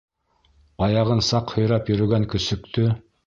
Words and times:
Аяғын 0.85 1.21
саҡ 1.27 1.53
һөйрәп 1.57 1.93
йөрөгән 1.95 2.27
көсөктө! 2.35 2.89